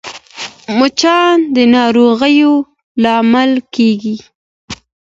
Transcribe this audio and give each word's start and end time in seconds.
مچان 0.77 1.37
د 1.53 1.57
ناروغیو 1.75 2.53
لامل 3.03 3.51
کېږي 3.75 4.15